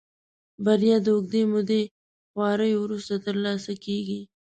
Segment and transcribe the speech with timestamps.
[0.63, 1.81] بريا د اوږدې مودې
[2.31, 4.19] خواريو وروسته ترلاسه کېږي.